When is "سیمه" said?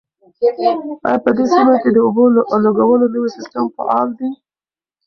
1.53-1.75